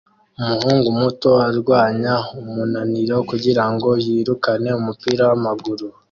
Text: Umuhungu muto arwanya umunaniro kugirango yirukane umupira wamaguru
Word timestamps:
Umuhungu 0.41 0.87
muto 0.99 1.29
arwanya 1.47 2.13
umunaniro 2.39 3.15
kugirango 3.29 3.89
yirukane 4.05 4.69
umupira 4.79 5.23
wamaguru 5.29 5.85